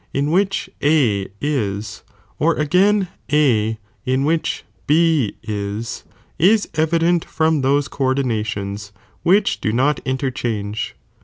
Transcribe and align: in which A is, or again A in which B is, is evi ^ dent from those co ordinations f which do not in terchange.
in 0.15 0.31
which 0.31 0.67
A 0.81 1.27
is, 1.41 2.01
or 2.39 2.55
again 2.55 3.07
A 3.31 3.77
in 4.03 4.23
which 4.25 4.63
B 4.87 5.35
is, 5.43 6.03
is 6.39 6.65
evi 6.73 6.87
^ 6.97 6.99
dent 7.01 7.23
from 7.23 7.61
those 7.61 7.87
co 7.87 8.05
ordinations 8.05 8.87
f 8.95 9.01
which 9.21 9.61
do 9.61 9.71
not 9.71 9.99
in 10.03 10.17
terchange. 10.17 10.93